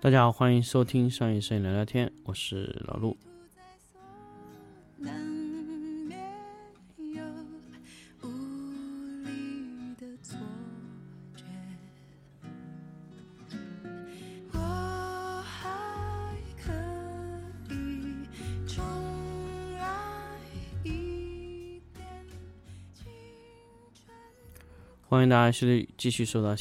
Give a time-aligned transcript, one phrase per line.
[0.00, 3.16] 大家好，欢迎收听商业摄影聊聊天，我是老陆。
[25.08, 26.54] 欢迎大家继续继续收到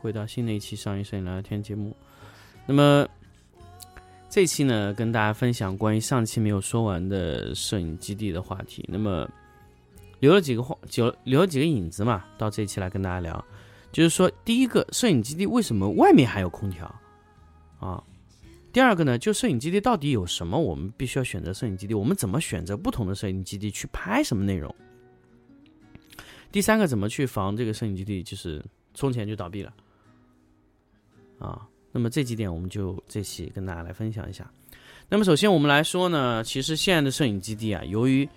[0.00, 1.94] 回到新的一期商业摄影聊聊天节目。
[2.66, 3.08] 那么
[4.28, 8.84] 这期呢，跟大家分享关于上期没有说完的摄影基地的话题。
[8.88, 9.28] 那么
[10.20, 13.44] 留了几个话，留留了几个影子嘛，到这期来跟大家聊。
[13.90, 16.86] 就是说，第一个，摄影基地为什么外面还有空调
[17.80, 18.00] 啊？
[18.72, 20.56] 第二个呢，就摄影基地到底有什么？
[20.56, 24.72] 我们必须要选择摄影基地，我们怎么选择不同的摄影基地去拍什么内容？
[26.52, 29.74] 第三个，怎么去防这个摄影基地就是充钱就倒闭了
[31.40, 31.66] 啊？
[31.92, 34.48] 那么这几点我们就这期跟大家来分享一下。
[35.08, 38.28] 那么首先我们来说呢，其实现在的摄影基地啊，由于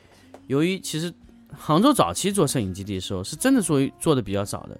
[0.48, 1.14] 由于其实
[1.56, 4.76] 杭州早期做摄影基地的时候，是真的做做的比较早的。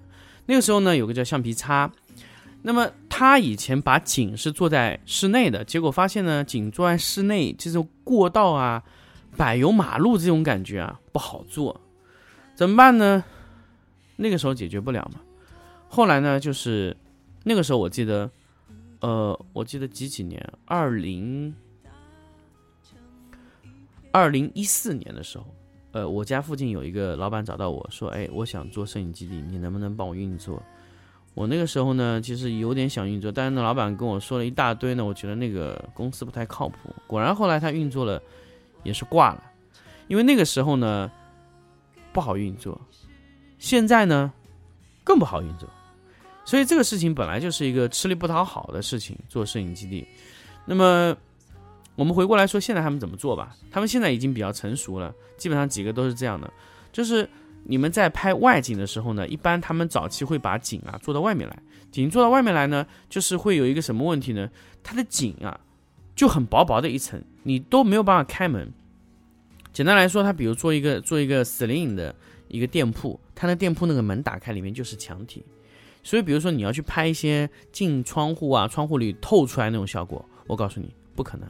[0.46, 1.88] 那个时候呢，有个叫橡皮擦，
[2.62, 8.82] 那么他以前把景是做在室内的，结果发现呢，景做在室内这种过道啊、
[9.36, 11.80] 柏油马路这种感觉啊不好做，
[12.56, 13.22] 怎么办呢？
[14.16, 15.20] 那个时候解决不了嘛。
[15.88, 16.96] 后来呢，就是
[17.44, 18.28] 那个时候我记得。
[19.04, 21.54] 呃，我记得几几年，二零
[24.10, 25.44] 二零一四年的时候，
[25.92, 30.62] 呃，我家附近有一个老板找到我说，哎，我想做摄影基地，你能不能帮我运作？
[31.34, 36.88] 我那个时候呢，其实有点想运作，但是那老板跟我说了一大堆呢，我觉得那个公司不太靠谱。
[37.06, 38.22] 果然后来他运作了，
[38.84, 39.44] 也是挂了，
[40.08, 41.12] 因为那个时候呢
[42.10, 42.80] 不好运作，
[43.58, 44.32] 现在呢
[45.04, 45.68] 更不好运作。
[46.44, 50.06] 所以这个事情本来就是一个吃力不讨好的事情，做摄影基地。
[50.66, 51.16] 那么
[51.96, 53.56] 我们回过来说，现在他们怎么做吧？
[53.70, 56.52] 他们现在已经比较成熟了，基本上几个都是这样的。
[56.92, 57.28] 就是
[57.64, 61.58] 你们在拍外景的时候呢，一般他们早期会把景啊做到外面来。
[61.90, 64.50] 景做到外面来呢，就是会有一个什么问题呢？
[64.82, 65.58] 它的景啊
[66.14, 68.70] 就很薄薄的一层，你都没有办法开门。
[69.72, 72.14] 简单来说，他比如做一个做一个 slim 的
[72.48, 75.44] 一个店铺，他那店铺那个门打开，里面就是墙体。
[76.04, 81.48] 所以，比如说你要去拍一些进窗户啊、窗户里透出来那种效果，我告诉你不可能，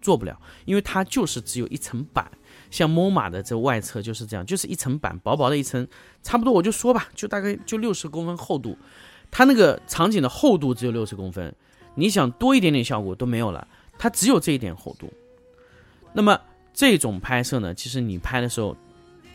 [0.00, 2.28] 做不了，因为它就是只有一层板，
[2.68, 5.86] 像 MoMA 的这外侧就是这样，就是一层板，薄薄的一层，
[6.22, 8.76] 差不多我就说吧，就大概就六十公分厚度，
[9.30, 11.54] 它那个场景的厚度只有六十公分，
[11.94, 15.12] 你想多一点点效果都没有了，它只有这一点厚度。
[16.12, 16.38] 那么
[16.74, 18.76] 这种拍摄呢，其实你拍的时候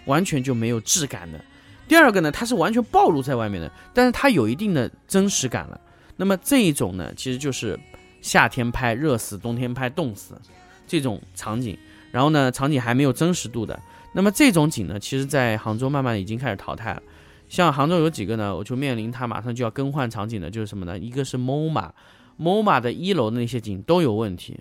[0.05, 1.39] 完全就没有质感的。
[1.88, 5.80] 第二个呢，它是完全暴露在外面的，但是它有一定的真实感了。
[6.18, 7.80] 那么这一种呢，其实就是
[8.22, 10.40] 夏天拍热死，冬天拍冻死
[10.86, 11.78] 这种场景。
[12.12, 13.80] 然后呢，场景还没有真实度的。
[14.14, 17.02] 那么这种景呢，其实在杭州慢慢已经开始淘汰了。
[17.47, 20.97] 像杭州有几个呢，我就面临它马上就要更换场景的，就是什么呢？
[20.97, 24.59] 一个是 MoMA，MoMA 的一楼的那些景都有问题，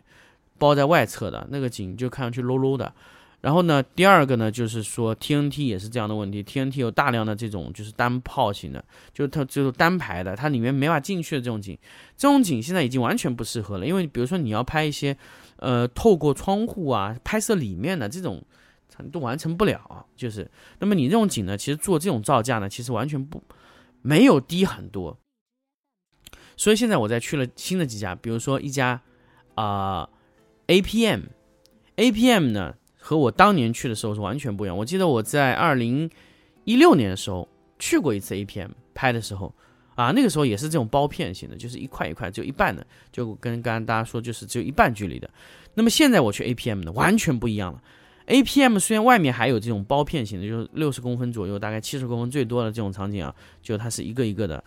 [0.58, 2.92] 包在外侧的那个景就看上去 low low 的。
[3.46, 6.42] 然后呢，第二个呢，就是说 TNT 也是这样的问题。
[6.42, 11.78] TNT 有大量的这种就是单炮型的，就是它就是单排的，它里面没法进去的这种景，
[12.16, 13.86] 这种景现在已经完全不适合了。
[13.86, 15.16] 因为比如说你要拍一些，
[15.58, 18.42] 呃，透过窗户啊拍摄里面的这种，
[19.12, 20.04] 都完成不了。
[20.16, 23.40] 就是，那么你这种景呢，其实做这种造价呢，其实完全不
[24.02, 25.16] 没有低很多。
[26.56, 29.00] 所以现在我在去了新的几家，比如说一家
[29.54, 30.08] 啊
[30.66, 32.74] APM，APM 呢。
[33.06, 34.76] 和我当年去的时候是完全不一样。
[34.76, 36.10] 我记得我在二零
[36.64, 37.48] 一六年的时候
[37.78, 39.54] 去过一次 APM 拍的时候，
[39.94, 45.30] 啊，那个时候也是这种包片型的，就是一块一块，就一半的，就跟刚刚大家说，就是只有一半距离的。
[45.74, 47.80] 那么现在我去 APM 呢，完全不一样了。
[48.26, 53.32] APM 虽然外面还有这种包片型的，就是六十公分左右，大概七十公分最多的这种场景啊，
[53.62, 54.64] 就它是一个一个的。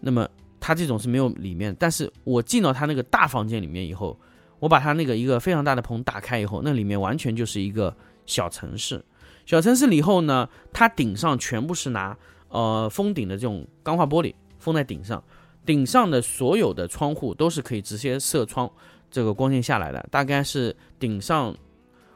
[0.00, 0.26] 那么
[0.58, 4.18] 它这种是没有里面，但是我进到它那个大房间里面以后。
[4.62, 7.92] 我把它那个一个非常大的棚打开以后，那里面完全就是一个
[8.26, 9.04] 小城市。
[9.44, 12.16] 小城市里以后呢，它顶上全部是拿
[12.48, 15.20] 呃封顶的这种钢化玻璃封在顶上，
[15.66, 18.70] 顶上的所有的窗户都是可以直接射窗
[19.10, 20.06] 这个光线下来的。
[20.12, 21.52] 大概是顶上，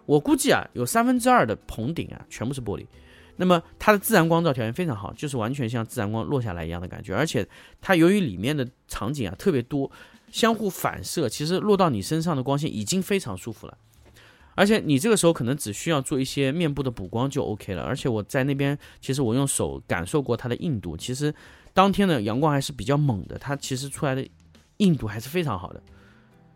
[0.04, 2.86] 我估计啊有三分之二的棚顶啊全部是玻璃。
[3.34, 7.12] 那么它的自然光照条件非常好，就是完全像自然光落下来一样的感觉。
[7.12, 7.44] 而且
[7.80, 9.90] 它由于里面的场景啊特别多。
[10.36, 13.78] 相互反射，其实落到你身上的光线已经非常舒服了，
[14.54, 17.82] 而且你这个时候可能只需要做一些面部的补光就 OK 了。
[17.82, 21.34] 而且我在那边，其实我用手感受过它的硬度，其实
[21.72, 24.28] 当天的阳光还是比较猛的，它其实出来的
[24.76, 25.82] 硬度还是非常好的，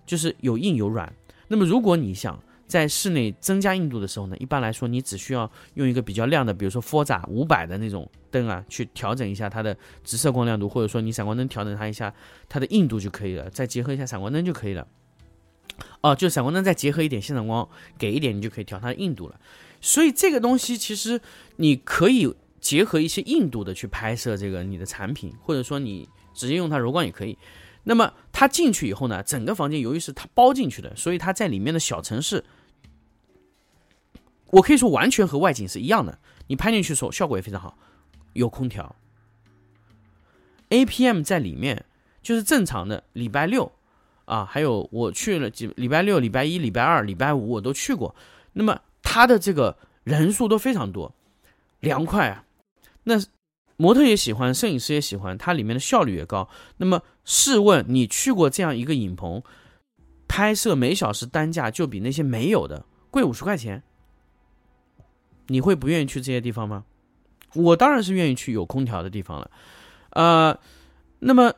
[0.04, 1.10] 就是有硬有软。
[1.48, 2.38] 那么如果你想
[2.70, 12.14] 在室内增加硬度的时候呢，一般来说你只需要用一个比较亮的，比如说 Forza 五百的那种灯啊，去调整一下它的直射光亮度，或者说你闪光灯调整它一下
[12.48, 14.86] 它的硬度就可以了，再结合一下闪光灯就可以了。
[16.02, 17.68] 哦，就闪光灯再结合一点现场光，
[17.98, 19.38] 给一点你就可以调它的硬度了。
[19.80, 21.20] 所以这个东西其实
[21.56, 27.36] 你可以结合一些硬度的去拍摄这个你的产品，或者说你直接用它柔光也可以。
[27.82, 32.44] 那么它进去以后呢，整个房间由于是它包进去的，所以它在里面的小城市，
[34.50, 36.18] 我可以说完全和外景是一样的。
[36.46, 37.78] 你拍进去的时候效果也非常好，
[38.32, 38.94] 有空调
[40.70, 41.84] ，APM 在里面
[42.22, 43.70] 就是正常的礼拜六
[44.24, 48.14] 啊，还有我去了几礼拜六、礼拜一、礼拜二、礼拜五我都去过。
[48.52, 51.14] 那么它的这个人数都非常多，
[51.78, 52.44] 凉快啊。
[53.04, 53.14] 那
[53.76, 56.48] 模特也喜欢，摄影师也喜欢，它里面的效率也高。
[56.76, 59.42] 那么试问你去过这样一个影棚，
[60.28, 63.82] 拍摄每小时单价就比那些没有的贵五十块钱，
[65.50, 66.84] 你会不愿意去这些地方吗？
[67.54, 69.50] 我当然是愿意去有空调的地方了。
[70.10, 70.56] 呃，
[71.18, 71.52] 那么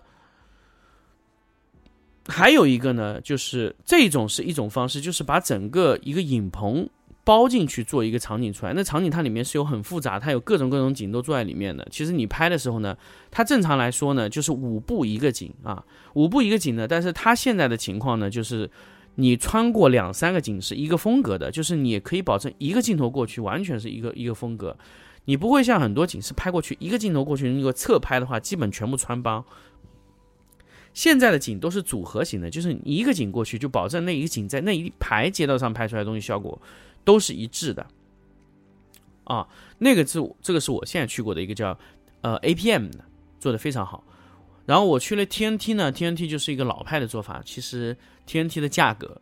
[2.27, 6.89] 还有一个呢，就是这种是一种方式，就是把整个一个影棚
[7.23, 8.73] 包进去做一个场景出来。
[8.75, 11.87] 那场景它里面是有很复杂，它有各种各种景都坐在里面的。
[11.91, 12.97] 其实你拍的时候呢，
[13.31, 15.85] 它正常来说呢，就是五步一个景啊，
[16.15, 16.89] 五步一个景呢。
[16.89, 18.71] 但是它现在的情况呢，就是
[19.17, 24.77] 你穿过两三个景是一个风格的，就是你可以保证一个镜头过去完全是一个一个风格，
[25.27, 29.45] 你不会像很多景是拍过去一个镜头过去，如果侧拍的话，基本全部穿帮。
[30.95, 36.61] 现在的景都是组合型的，就是一个景过去，就保证那一个景在那一排街道上拍出来的东西效果
[37.05, 37.87] 都是一致的。
[39.25, 39.49] 啊，
[39.79, 41.79] 那个是这个是我现在去过的一个叫
[42.21, 43.05] 呃 APM 的，
[43.39, 44.05] 做的非常好。
[44.67, 49.21] 然后我去了 TNT 呢，TNT 就是一个老派的做法，其实 TNT 的价格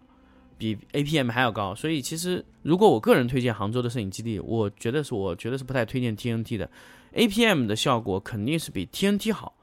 [0.58, 6.70] 比 APM 还要高，所以其实如果我个人推荐杭州的摄影基地，我觉得是我觉得是不太推荐 TNT 的
[7.14, 9.54] ，APM 的效果肯定是比 TNT 好，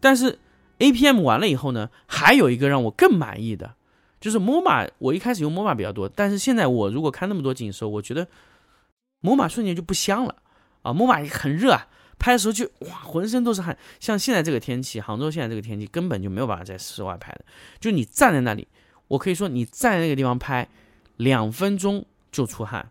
[0.00, 0.38] 但是。
[0.80, 3.74] APM 完了以后呢，还有一个让我更满意的，
[4.18, 4.88] 就是 MoMA。
[4.96, 8.26] 我一开始用 MoMA 比较多，但是现在我如果看那么多景的时候，我觉得
[9.20, 10.34] MoMA 瞬间就不香了
[10.80, 11.86] 啊！MoMA 很热啊，
[12.20, 13.76] 拍的时候就哇，浑身都是汗。
[13.98, 17.44] 像现在这个天气，杭州现在这个天气根本就没有办法在室外拍的。
[17.80, 18.68] 就你站在那里，
[19.08, 20.68] 我可以说你站在那个地方拍，
[21.16, 22.90] 两分钟就出汗，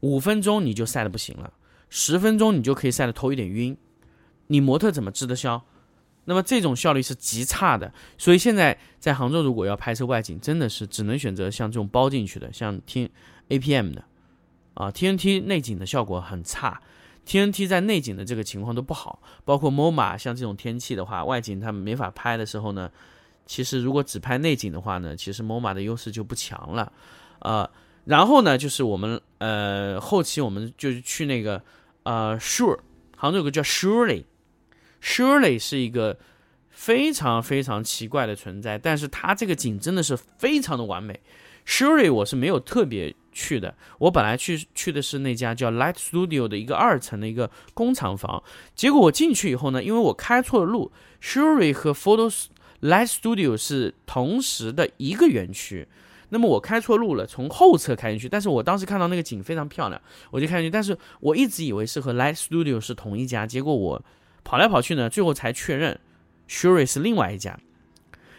[0.00, 1.52] 五分钟你就晒得不行了，
[1.90, 3.76] 十分钟你就可以晒得头有点晕。
[4.48, 5.62] 你模特怎么吃得消？
[6.24, 13.10] 那么这种效率是极差的，所以现在在杭州如果要拍摄外景，真的是只能选择像这种包进去的，像 T
[13.48, 14.04] APM 的，
[14.74, 16.82] 啊 TNT 内景的效果很差
[17.28, 22.90] ，TNT 在内景的这个情况都不好，包括 MoMA 像这种天气的话，外景他们没法拍的时候呢，
[23.44, 26.90] 其实如果只拍内景的话呢，其实 MoMA 的优势就不强了，
[27.40, 27.68] 呃，
[28.06, 31.62] 然后呢就是我们呃后期我们就去那个
[32.04, 32.78] 呃 Sure，
[33.14, 34.24] 杭州有个叫 Surely。
[35.00, 36.18] Surely 是一个
[36.70, 41.20] 非常非常奇怪的存在，但是它这个景真的是非常的完美。
[41.64, 48.42] Surely 我是没有特别去的，我本来去去的是那家叫 Light Studio 的一个二层的一个工厂房，
[48.74, 50.90] 结果我进去以后呢，因为我开错了路
[51.22, 52.46] ，Shurey 和 Photos
[52.80, 55.86] Light Studio 是同时的一个园区，
[56.30, 60.02] 那么我开错路了，从后侧开进去，但是我当时看到那个景非常漂亮，
[60.32, 64.04] 我就开进去，但是我一直以为是和 Light Studio 是同一家，结果我。
[64.44, 66.00] 跑来跑去呢，最后才确认
[66.48, 67.58] ，Sure 是另外一家。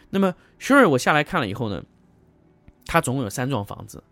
[0.10, 1.84] 那么 Sure 我下来看了以后呢，
[2.88, 4.04] 它总共有三幢房子，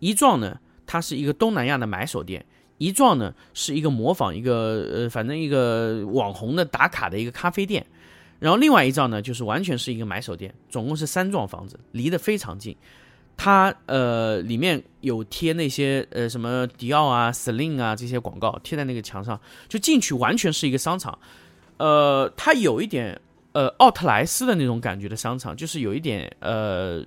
[0.00, 2.44] 一幢呢它是一个东南亚的买手店，
[2.78, 7.84] 一幢呢是一个模仿一个呃反正一个网红的打卡的一个咖啡店，
[8.38, 12.76] 然后另外一幢呢就是完全是一个买手店，总共是三幢房子，离得非常近。
[13.38, 19.38] 它呃里面有贴那些呃什么迪奥啊、Celine 啊这些广告贴在那个墙上，
[19.68, 21.18] 就进去完全是一个商场，
[21.76, 23.20] 呃，它有一点
[23.52, 27.04] 呃奥特莱斯的那种感觉的商场，就是有一点呃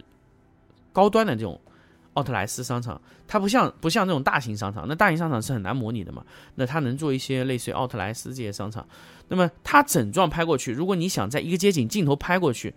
[0.94, 1.60] 高端的这种
[2.20, 6.24] 奥特莱斯商场，它不像不像那种大型商场，那大型商场是很难模拟的嘛，
[6.56, 8.86] 那它能做一些类似于奥特莱斯这些商场，
[9.30, 12.74] 那么它整幢拍过去，如果你想在一个街景镜头拍过去，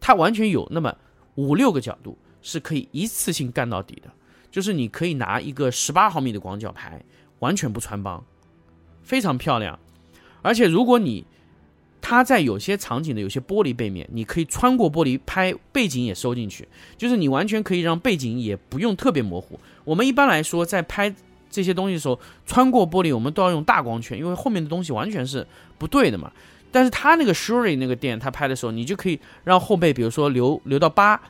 [0.00, 0.96] 它完全有那么
[1.34, 2.16] 五六个角度。
[2.40, 4.08] 是可以一次性干到底的，
[4.48, 7.02] 就是你可以拿一个十八毫米的广角拍，
[7.40, 8.24] 完全不穿帮，
[9.02, 9.76] 非常漂亮。
[10.40, 11.26] 而且如果你
[12.08, 19.60] 它在有些场景的有些玻璃背面，你可以穿过玻璃拍背景也收进去，就是你完全可以让背景也不用特别模糊。
[19.84, 21.14] 我们一般来说在拍
[21.50, 25.46] 这些东西的时候，穿过玻璃我们都要用大光圈，因为后面的东西完全是
[25.76, 26.32] 不对的嘛。
[26.72, 31.20] 但是他那个 Shure 那个店，他拍的时候，你就可以让后背，比如说留留到八、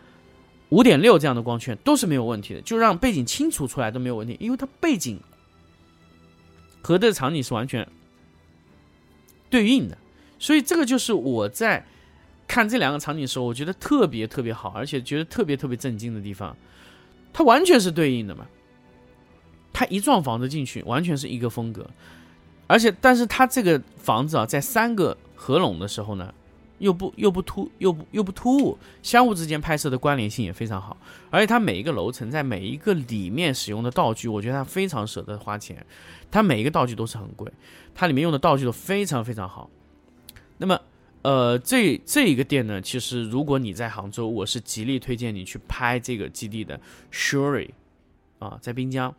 [0.68, 5.18] 五点六这样的光圈都是没有问题的，就让背景清除出来都没有问题，因为它背景
[6.80, 7.84] 和这个场景是完全
[9.50, 9.98] 对应的，
[10.38, 11.84] 所以这个就是我在
[12.46, 16.56] 看这两个场景的时候，我觉得特别特别好，而且觉得特别特别震惊的地方，
[17.32, 18.46] 它完全是对应的嘛。
[19.72, 21.88] 它一幢房子进去，完全是一个风格，
[22.66, 26.34] 而且但是它这个房子啊，在三个合拢的时候呢，
[26.78, 30.96] 又不又不突又不又不突兀，相互之间拍摄的关联性也非常好，
[31.30, 35.84] 而且它每一个楼层在每一个里面使用的道具，我觉得它非常舍得花钱，
[36.30, 37.48] 它每一个道具都是很贵，
[37.94, 39.70] 它里面用的道具都非常非常好。
[40.58, 40.80] 那么，
[41.22, 46.78] 呃，这这一个店呢，其实如果你在杭州，我是极力推荐你去拍这个基地的
[47.12, 47.70] Shure
[48.40, 49.14] 啊，在滨江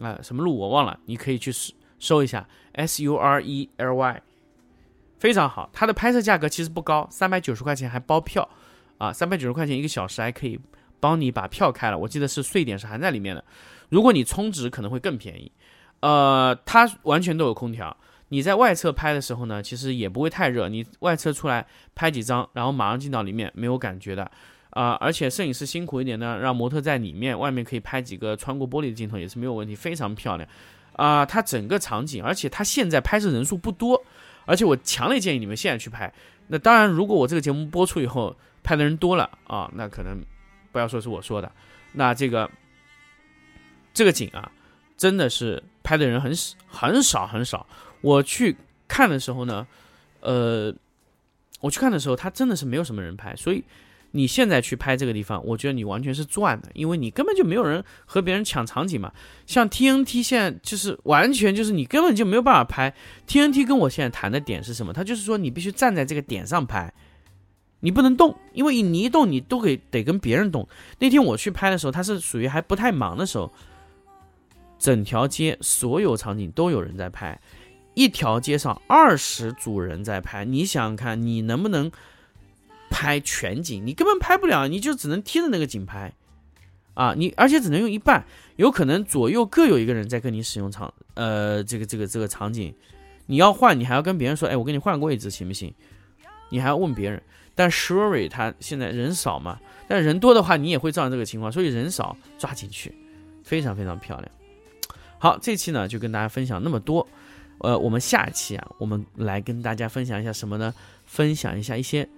[0.00, 4.22] 啊、什么路我忘了，你可以去搜搜一下 S U R E L Y，
[5.18, 5.68] 非常好。
[5.72, 8.48] 它的拍摄价格其实不高，三百九十块钱还包票
[8.96, 10.58] 啊，三百九十块钱一个小时还可以
[11.00, 13.44] 帮你把票开了，我记得是税点是含在里面的。
[13.90, 15.52] 如果你充值可能会更便宜，
[16.00, 17.94] 呃，它完全都有空调。
[18.28, 20.68] 你在外侧拍的时候呢，其实也不会太热。
[20.68, 24.30] 你外侧出来拍几张，然后马上进到里面，没有感觉的。
[24.70, 30.48] 啊、而且摄影师辛苦一点呢，让模特在里面，外面可以拍几个穿过玻璃的镜头，也是没有问题，非常漂亮。
[30.92, 34.00] 啊、它整个场景，而且它现在拍摄人数不多，
[34.44, 36.12] 而且我强烈建议你们现在去拍。
[36.48, 40.22] 那当然，如果我这个节目播出以后，拍的人多了啊，那可能
[40.70, 41.50] 不要说是我说的，
[41.92, 42.48] 那这个
[43.94, 44.52] 这个景啊，
[44.96, 47.66] 真的是拍的人很少很少很少。
[48.00, 49.66] 我去看的时候呢，
[50.20, 50.74] 呃，
[51.60, 53.64] 我去看的时候，他真的是没有什么人拍，所以
[54.12, 59.12] 你现在去拍这个地方，我觉得你完全是赚的，因为你根本就没有人和别人抢场景嘛。
[59.46, 62.94] 像 TNT 现在就是完全就是你根本就没有办法拍。
[63.26, 64.92] TNT 跟我现在谈的点是什么？
[64.92, 66.92] 他就是说你必须站在这个点上拍，
[67.80, 70.66] 你不能动，因为你一动你都给得跟别人动。
[70.98, 73.52] 那天我去拍的时候，他是属于还不太忙的时候，
[74.78, 77.38] 整条街所有场景都有人在拍。
[77.98, 81.90] 一条街上二十组人在拍，你想想看，你能不能
[82.88, 83.84] 拍全景？
[83.84, 86.12] 你根本拍不了，你就只能贴着那个景拍
[86.94, 87.12] 啊！
[87.16, 88.24] 你而且只能用一半，
[88.54, 92.72] 有可能左右各有一个人在跟你使用场，呃，这个这个这个场景，
[93.26, 95.74] 你要换，你还要跟别人说，哎，我给你换个位置行不行？
[96.50, 97.20] 你还要问别人。
[97.56, 102.94] 但 Shure 它现在人少嘛，但人多的话，你也会造成这个情况，所以人少抓紧去，
[103.42, 104.30] 非常非常漂亮。
[105.18, 107.04] 好，这期呢就跟大家分享那么多。
[107.60, 110.72] 呃，我们下期啊，我们来跟大家分享一下什么呢？
[111.06, 112.08] 分享一下一些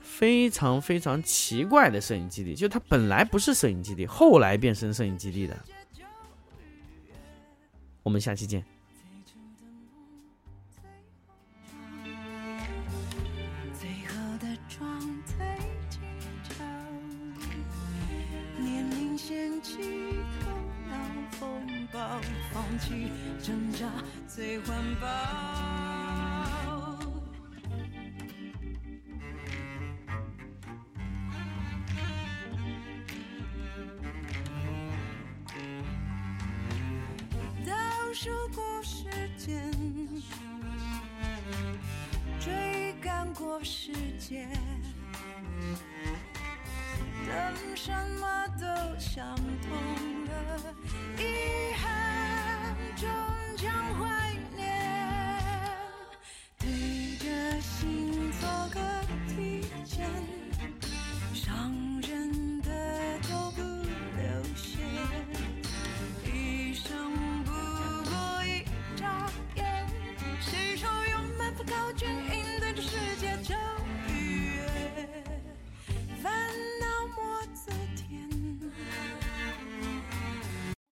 [0.00, 5.56] 非常非常奇怪的摄影基地，就它本来不是摄影基地，后来变身摄影基地的。
[8.02, 8.64] 我们下期见。
[22.80, 23.86] 弃挣扎
[24.26, 25.06] 最环保。
[37.66, 37.72] 倒
[38.12, 39.04] 数过时
[39.36, 39.70] 间。
[42.40, 44.48] 追赶过世界，
[47.26, 48.66] 等什么都
[48.98, 50.09] 想通，
[53.00, 53.29] joy.